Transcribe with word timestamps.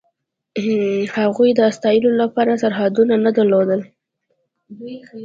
د 0.57 0.63
هغوی 1.17 1.49
د 1.59 1.61
ستایلو 1.77 2.09
لپاره 2.21 2.59
سرحدونه 2.63 3.13
نه 3.25 3.31
درلودل. 3.37 3.81